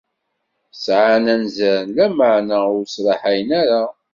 [0.83, 3.83] Sɛan anzaren, lameɛna ur sraḥayen ara.